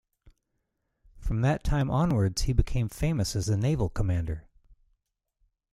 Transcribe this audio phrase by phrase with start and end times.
[1.19, 4.47] From that time onwards, he became famous as a naval commander.